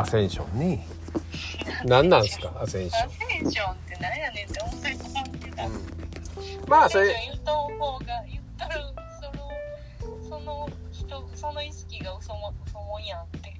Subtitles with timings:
[0.00, 0.86] アセンションね
[1.84, 2.52] 何なんすか？
[2.60, 5.80] アセンショアセンションって何やねんって思い込んでた、ン、うん、
[6.68, 7.14] まあそれ。
[7.30, 8.74] 言った方が言ったら
[9.20, 13.54] そのその人その意識が嘘も嘘もんやんって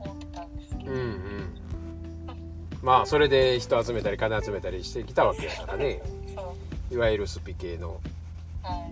[0.00, 1.60] 思ってたんですけど、うんうん。
[2.82, 6.02] まあそれで人集めたり金集めたりしてきたわけやからね。
[6.90, 8.00] いわゆるスピ系の、
[8.62, 8.90] はい。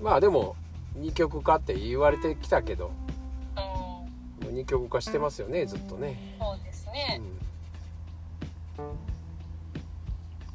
[0.00, 0.56] うん、まあでも
[0.96, 2.90] 二極化って言われてきたけど
[4.58, 7.20] 二極化してますよねずっとね、そうですね。
[8.76, 8.82] う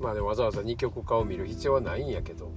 [0.02, 2.48] ん、まあでもわざわざ二極化を見る必要はないんやけど。
[2.48, 2.50] う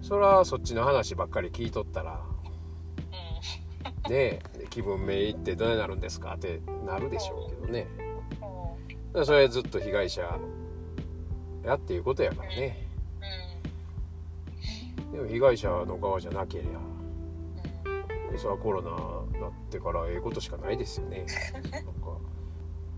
[0.00, 0.02] ん。
[0.02, 2.20] それはそっちの話ばっかり聞いとったら
[4.06, 7.86] うねえ気分めいってどうなるんですかってなるでしょうけどね。
[8.40, 8.42] う。
[8.88, 10.36] だからそれはずっと被害者
[11.64, 12.88] やっていうことやからね。
[15.12, 16.93] でも被害者の側じゃなけりゃ
[18.38, 21.26] それはコロナなってからええことしかないですよね。
[21.70, 21.90] なんか。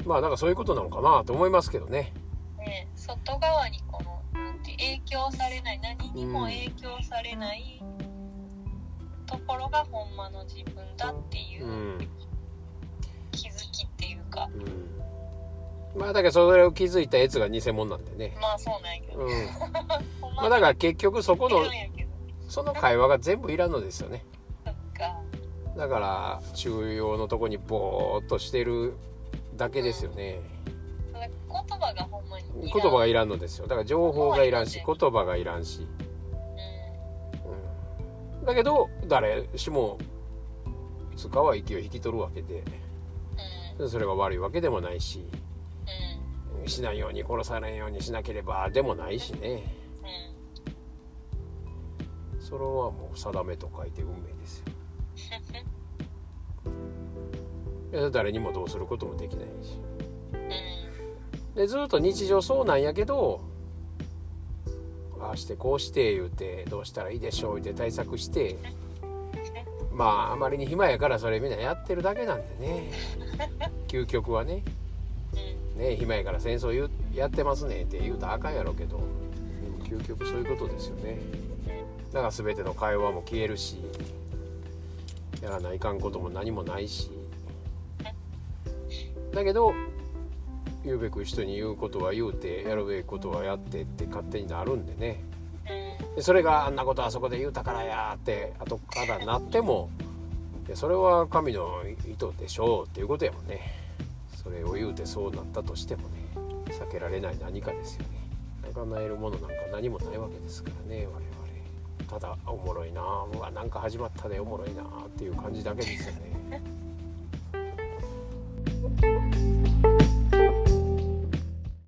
[0.05, 2.13] まあなんかそういうことなのかなと思いますけどね。
[2.21, 2.27] うん
[2.67, 7.83] ね外側にこのなんて影響されない何にも影響されない
[9.27, 12.09] ところがほんまの自分だっていううん。
[13.33, 14.49] 気づきっていうか、
[15.95, 16.01] うん。
[16.01, 18.37] まあだからそれを気づいたやつが偽物なんでね。
[18.41, 19.31] まあそうなんやけど、うん。
[20.37, 21.63] まあだから結局そこの
[22.49, 24.25] その会話が全部いらんのですよね
[25.77, 28.95] だから中央のとこにボーっとしてる
[29.57, 30.41] だけですよね。
[31.13, 33.67] それ言葉がほんまにい言葉がいらんのですよ。
[33.67, 35.87] だから情報がいらんし言葉がいらんし、
[37.45, 37.49] う
[38.41, 39.99] うん、だけど誰しも
[41.13, 43.91] いつかは息を引き取るわけでんうん。
[43.91, 45.27] それが悪いわけでもないし
[46.63, 46.69] うん。
[46.69, 49.63] しないように殺されんようにしなければでもないしね。
[52.39, 52.41] うん。
[52.41, 54.76] それはもう定めと書いて運命ですよ
[58.13, 59.79] 誰にもどうすることもできないし。
[61.55, 63.41] でずっと日常そうなんやけど
[65.19, 68.57] ああしてこうして言うてどうしたらいいでしょう言うて対策して
[69.91, 72.93] まああまりに暇やからそれみんなやってるだけなんでね。
[73.89, 74.63] 究極はね。
[75.75, 75.81] うん。
[75.81, 78.99] ね暇やから戦争やってますねって言うたらあかんやろうけど。
[78.99, 81.19] でも究極そういうことですよね。
[82.13, 83.79] だから全ての会話も消えるし
[85.43, 87.11] やらないかんことも何もないし
[89.37, 89.75] だけど
[90.83, 95.23] 言うべく人に言うことは言うてやるべきことはやってって勝手になるんでね。
[96.15, 99.91] でそれがあんなことあそこで言うたからやって後からなっても
[100.67, 103.61] いやそれは神の意図でしょうっていうことやもんね。
[104.43, 106.29] それを言うてそうなったとしてもね
[106.69, 108.09] 避けられない何かですよね。
[108.73, 112.09] 叶えるものなんか何もないわけですからね我々。
[112.09, 116.63] ただおもろいなうわなんか始まったでおもろいなっていう感じだけですよね。